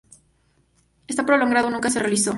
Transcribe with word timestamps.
Esta 1.05 1.23
prolongación 1.27 1.73
nunca 1.73 1.91
se 1.91 1.99
realizó. 1.99 2.29